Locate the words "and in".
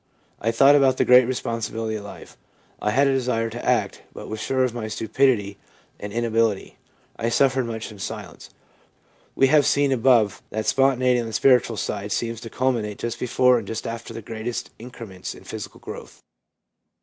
5.99-6.25